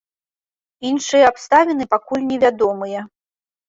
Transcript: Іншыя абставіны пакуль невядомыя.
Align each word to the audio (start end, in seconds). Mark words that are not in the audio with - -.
Іншыя 0.93 1.29
абставіны 1.33 1.83
пакуль 1.95 2.29
невядомыя. 2.35 3.09